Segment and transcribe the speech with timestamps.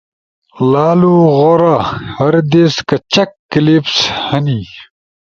[0.71, 1.75] لالو غورا!
[2.17, 4.59] ہر دیس کچاک کلپس ہنی؟